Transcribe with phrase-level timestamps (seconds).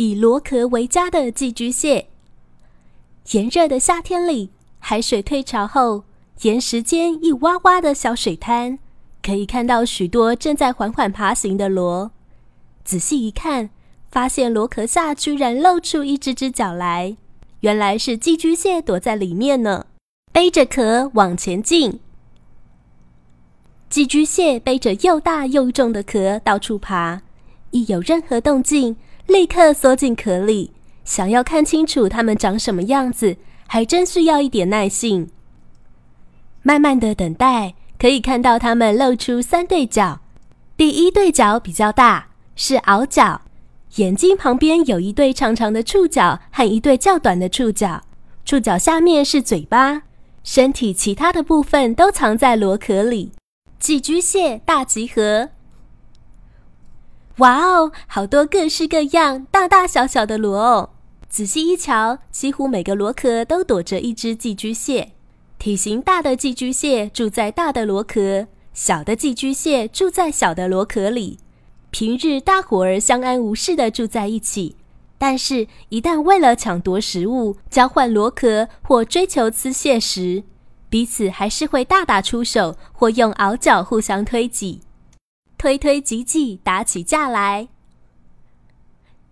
[0.00, 2.06] 以螺壳为家的寄居蟹。
[3.32, 6.04] 炎热的夏天里，海水退潮后，
[6.40, 8.78] 岩石间一洼洼的小水滩，
[9.22, 12.12] 可以看到许多正在缓缓爬行的螺。
[12.82, 13.68] 仔细一看，
[14.10, 17.18] 发现螺壳下居然露出一只只脚来，
[17.60, 19.84] 原来是寄居蟹躲在里面呢。
[20.32, 22.00] 背着壳往前进，
[23.90, 27.20] 寄居蟹背着又大又重的壳到处爬，
[27.72, 28.96] 一有任何动静。
[29.26, 30.72] 立刻缩进壳里，
[31.04, 35.30] 想要看清楚它们长什么样子，还真需要一点耐性。
[36.62, 40.20] 慢慢的等待，可以看到它们露出三对角。
[40.76, 43.42] 第一对角比较大，是螯角，
[43.96, 48.02] 眼睛旁边有一对长长的触角和一对较短的触角，
[48.44, 50.02] 触角下面是嘴巴，
[50.42, 53.32] 身体其他的部分都藏在螺壳里。
[53.78, 55.50] 寄居蟹大集合。
[57.38, 60.90] 哇哦，好多各式各样、大大小小的螺哦！
[61.28, 65.12] 仔细一瞧，几乎每个螺壳都躲着一只寄居蟹。
[65.58, 71.38] 体型大的寄居蟹住在大的螺壳，小的寄居蟹住在小的螺壳里。
[71.90, 74.76] 平日大伙儿相安无事的住在一起，
[75.16, 80.44] 但是，一旦为了抢夺食物、交换螺壳或追求吃蟹时，
[80.88, 84.80] 彼此还是会大打出手，或用螯角互相推挤。
[85.60, 87.68] 推推挤挤，打起架来。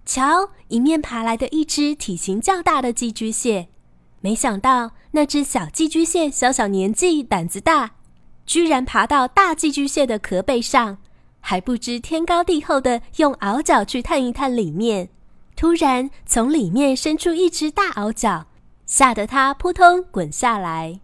[0.04, 3.68] 瞧，迎面爬来的一只体型较大的寄居蟹。
[4.20, 7.92] 没想到那只小寄居蟹小小年纪，胆子大，
[8.44, 10.98] 居然爬到大寄居蟹的壳背上，
[11.40, 15.08] 还不知天高地厚的用螯角去探一探里面。
[15.56, 18.48] 突然，从里面伸出一只大螯角，
[18.84, 21.00] 吓得它扑通滚下来。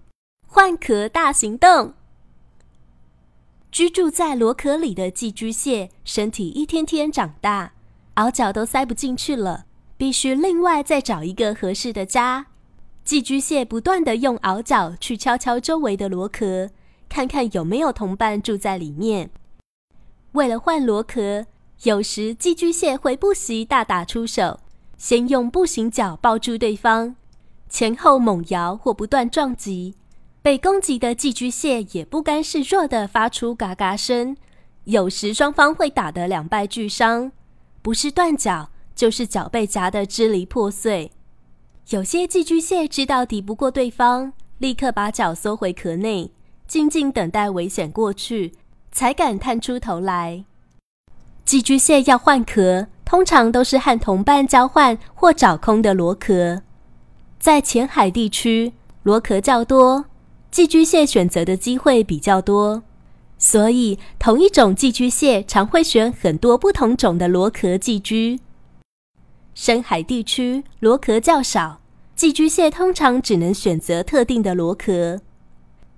[0.46, 1.94] 换壳大行动。
[3.74, 7.72] 居住在螺壳里的寄居蟹，身体一天天长大，
[8.14, 9.64] 螯角都塞不进去了，
[9.96, 12.46] 必须另外再找一个合适的家。
[13.02, 16.70] 寄居蟹不断的用螯角去敲敲周围的螺壳，
[17.08, 19.30] 看看有没有同伴住在里面。
[20.34, 21.44] 为了换螺壳，
[21.82, 24.60] 有时寄居蟹会不惜大打出手，
[24.96, 27.16] 先用步行脚抱住对方，
[27.68, 29.96] 前后猛摇或不断撞击。
[30.44, 34.36] 被攻击的寄居蟹也不甘示弱的发出嘎嘎声，
[34.84, 37.32] 有时双方会打得两败俱伤，
[37.80, 41.10] 不是断脚就是脚被夹得支离破碎。
[41.88, 46.30] 有些寄居蟹知道敌不过对方，立刻把脚缩回壳内，
[46.68, 48.52] 静静等待危险过去，
[48.92, 50.44] 才敢探出头来。
[51.46, 56.60] 寄居蟹要换壳，通常都是和同伴交换或找空的螺壳。
[57.38, 58.74] 在浅海地区，
[59.04, 60.04] 螺壳较多。
[60.54, 62.84] 寄居蟹选择的机会比较多，
[63.38, 68.38] 所以同一种寄居蟹常会选很多不同种的螺壳寄居。
[69.52, 71.80] 深海地区螺壳较少，
[72.14, 75.20] 寄居蟹通常只能选择特定的螺壳。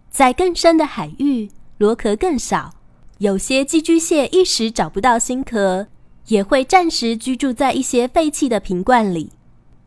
[0.09, 2.73] 在更深的海域，螺壳更少，
[3.19, 5.89] 有些寄居蟹一时找不到新壳，
[6.29, 9.33] 也会暂时居住在一些废弃的瓶罐里。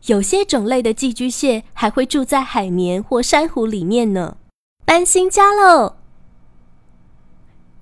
[0.06, 4.36] 有些种类的寄居蟹还会住在海绵或珊瑚里面呢。
[4.90, 5.94] 搬新家喽！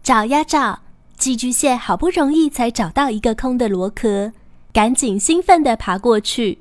[0.03, 0.81] 找呀找，
[1.17, 4.35] 寄居蟹好不容易才找到一个空的螺壳，
[4.75, 6.59] 赶紧兴奋地爬过去。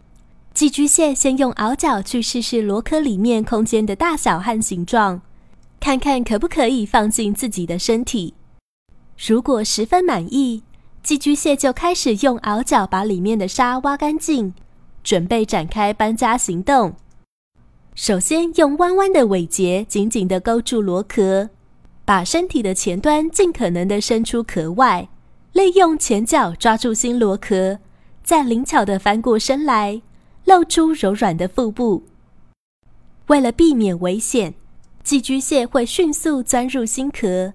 [0.53, 5.21] 寄居蟹先用螯角去试试螺壳里面空间的大小和形状，
[5.81, 8.33] 看看可不可以放进自己的身体。
[9.27, 10.63] 如果十分满意，
[11.03, 14.53] 寄居蟹就开始用螯角把里面的沙挖干净，
[15.03, 16.95] 准备展开搬家行动。
[17.97, 21.49] 首先，用弯弯的尾节紧紧地勾住螺壳，
[22.05, 25.09] 把身体的前端尽可能地伸出壳外，
[25.51, 27.79] 利用前脚抓住新螺壳，
[28.23, 30.03] 再灵巧地翻过身来，
[30.45, 32.03] 露出柔软的腹部。
[33.29, 34.53] 为了避免危险，
[35.03, 37.53] 寄居蟹会迅速钻入新壳。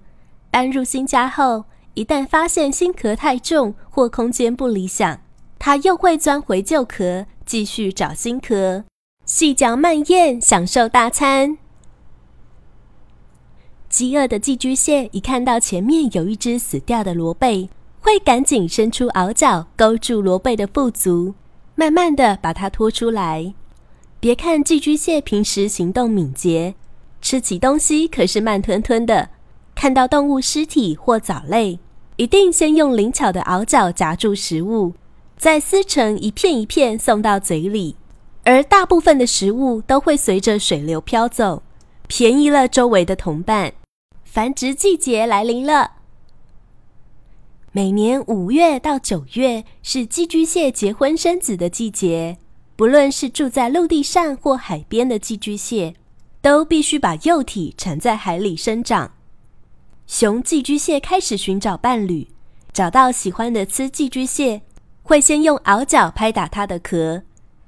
[0.51, 1.63] 搬入新家后，
[1.93, 5.21] 一旦发现新壳太重或空间不理想，
[5.57, 8.83] 它又会钻回旧壳，继续找新壳。
[9.25, 11.57] 细嚼慢咽，享受大餐。
[13.87, 17.69] 饥饿的寄居蟹一看到前面有一只死掉的螺贝，
[18.01, 21.35] 会赶紧伸出螯角勾住螺贝的腹足，
[21.75, 23.53] 慢慢的把它拖出来。
[24.19, 26.75] 别看寄居蟹平时行动敏捷，
[27.21, 29.29] 吃起东西可是慢吞吞的。
[29.73, 31.79] 看到动物尸体或藻类，
[32.17, 34.93] 一定先用灵巧的螯角夹住食物，
[35.37, 37.95] 再撕成一片一片送到嘴里。
[38.43, 41.63] 而大部分的食物都会随着水流飘走，
[42.07, 43.73] 便宜了周围的同伴。
[44.25, 45.91] 繁殖季节来临了。
[47.71, 52.37] 每年五月到九月是寄居蟹结婚生子的季节。
[52.75, 55.93] 不论是住在陆地上或海边的寄居蟹，
[56.41, 59.11] 都必须把幼体产在海里生长。
[60.07, 62.27] 雄寄居蟹开始寻找伴侣，
[62.73, 64.63] 找到喜欢的雌寄居蟹，
[65.03, 67.21] 会先用螯角拍打它的壳，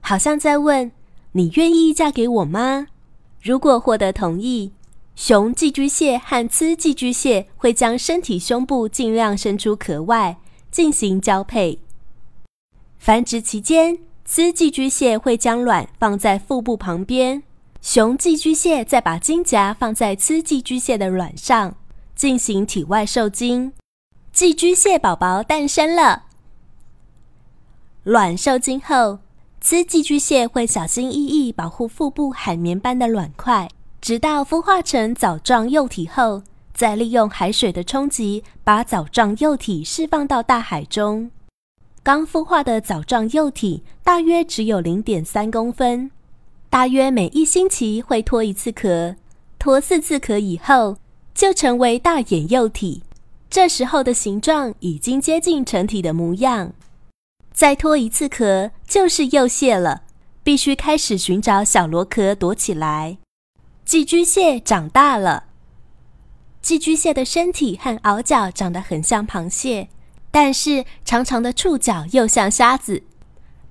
[0.08, 0.92] 好像在问
[1.34, 2.88] ：“你愿意嫁给我吗？”
[3.42, 4.72] 如果获得同意。
[5.16, 10.38] 雄寄居蟹和雌寄居蟹会将身体胸部尽量伸出壳外
[10.70, 11.80] 进行交配。
[13.00, 17.42] 繁殖期间，雌寄居蟹会将卵放在腹部旁边，
[17.82, 21.78] 雄寄居蟹再把精夹放在雌寄居蟹的卵上
[22.14, 23.72] 进行体外受精。
[24.34, 26.26] 寄居蟹宝宝诞生了。
[28.04, 29.20] 卵受精后，
[29.62, 33.70] 雌寄居蟹会小心翼翼保护腹部海绵般的卵块。
[34.00, 36.44] 直到孵化成藻状幼体后，
[36.76, 41.32] 再利用海水的冲击，把藻状幼体释放到大海中。
[42.04, 46.12] 刚孵化的藻状幼体大约只有零点三公分，
[46.70, 49.16] 大约每一星期会脱一次壳，
[49.58, 50.98] 脱四次壳以后
[51.34, 53.02] 就成为大眼幼体。
[53.50, 56.74] 这时候的形状已经接近成体的模样。
[57.56, 60.02] 再脱一次壳就是幼蟹了，
[60.44, 63.18] 必须开始寻找小螺壳躲起来。
[63.86, 65.46] 寄居蟹长大了。
[66.62, 69.88] 寄居蟹的身体和螯角长得很像螃蟹，
[70.32, 73.04] 但是长长的触角又像虾子。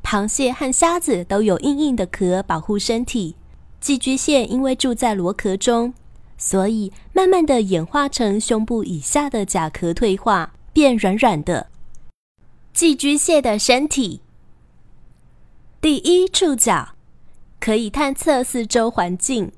[0.03, 3.37] 螃蟹和虾子都有硬硬的壳保护身体，
[3.81, 5.93] 寄居蟹因为住在螺壳中，
[6.39, 11.67] 所以慢慢的演化成胸部以下的甲壳退化，变软软的。
[12.75, 14.21] 寄居蟹的身体，
[15.81, 16.97] 第一触角
[17.61, 19.53] 可以探测四周环境。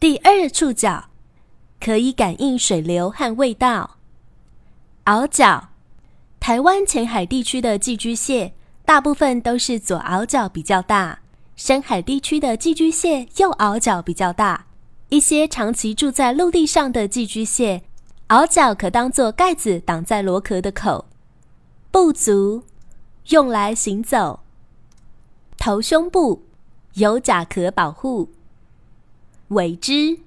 [0.00, 1.10] 第二触角
[1.80, 3.98] 可以感应水流和味道。
[5.04, 5.68] 螯角，
[6.40, 8.52] 台湾浅海地区的寄居蟹
[8.84, 11.20] 大部分都是左螯角比较大，
[11.54, 14.66] 深海地区的寄居蟹右螯角比较大。
[15.10, 17.84] 一些长期住在陆地上的寄居蟹，
[18.26, 21.06] 螯角可当做盖子挡在螺壳的口。
[21.94, 22.64] 步足，
[23.28, 24.40] 用来行走。
[25.56, 26.42] 头胸部
[26.94, 28.30] 有甲壳保护。
[29.50, 30.18] 尾肢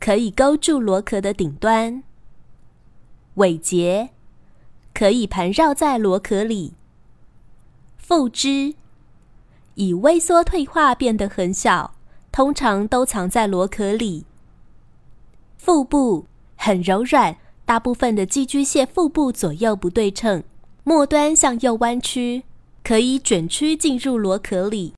[0.00, 2.02] 可以勾住螺壳的顶端，
[3.34, 4.08] 尾节
[4.94, 6.72] 可以盘绕在螺壳里。
[7.98, 8.74] 腹肢
[9.74, 11.94] 以微缩退化变得很小，
[12.32, 14.24] 通常都藏在螺壳里。
[15.58, 16.24] 腹部
[16.56, 17.36] 很柔软，
[17.66, 20.42] 大部分的寄居蟹腹部左右不对称，
[20.84, 22.42] 末端向右弯曲，
[22.82, 24.94] 可以卷曲进入螺壳里。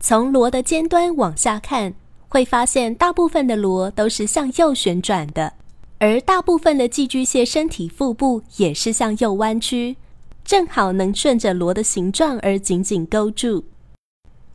[0.00, 1.94] 从螺的尖端往下看。
[2.28, 5.54] 会发现大部分的螺都是向右旋转的，
[6.00, 9.96] 而大部分的寄居蟹身体腹部也是向右弯曲，
[10.44, 13.64] 正好能顺着螺的形状而紧紧勾住。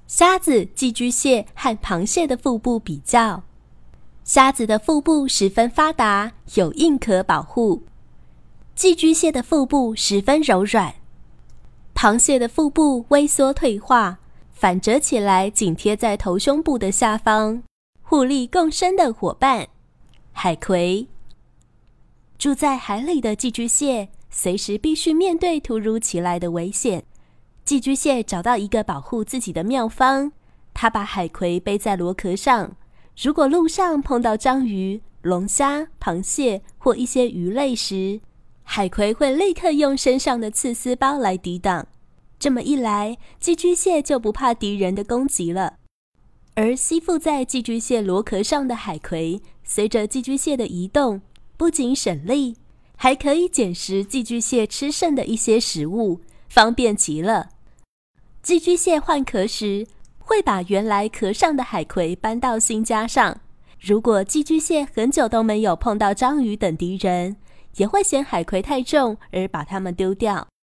[0.06, 3.42] 虾子、寄居蟹和螃蟹的腹部比较，
[4.26, 7.82] 虾子的腹部十分发达，有硬壳保护；
[8.82, 10.96] 寄居蟹的腹部十分柔软，
[11.94, 14.18] 螃蟹的腹部微缩退化。
[14.54, 17.62] 反折起来，紧贴在头胸部的下方，
[18.02, 19.68] 互利共生的伙伴。
[20.32, 21.08] 海葵
[22.40, 27.04] 住在海里的寄居蟹，随时必须面对突如其来的危险。
[27.64, 30.32] 寄居蟹找到一个保护自己的妙方，
[30.74, 32.76] 它把海葵背在螺壳上。
[33.22, 38.20] 如果路上碰到章鱼、龙虾、螃蟹或一些鱼类时，
[38.64, 41.88] 海葵会立刻用身上的刺丝包来抵挡。
[42.40, 45.76] 这么一来，寄居蟹就不怕敌人的攻击了。
[46.56, 51.22] 而吸附在寄居蟹螺壳上的海葵，随着寄居蟹的移动，
[51.56, 52.56] 不仅省力，
[52.96, 57.50] 还可以捡食寄居蟹吃剩的一些食物，方便极了。
[58.42, 59.86] 寄居蟹换壳时，
[60.20, 63.40] 会把原来壳上的海葵搬到新家上。
[63.80, 67.38] 如果寄居蟹很久都没有碰到章鱼等敌人，
[67.78, 70.51] 也会嫌海葵太重而把它们丢掉。